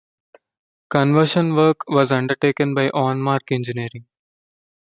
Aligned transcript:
Conversion 0.89 1.53
work 1.53 1.87
was 1.87 2.11
undertaken 2.11 2.73
by 2.73 2.89
On 2.89 3.21
Mark 3.21 3.51
Engineering. 3.51 4.07